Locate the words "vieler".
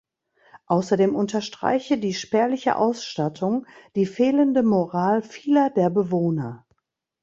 5.21-5.69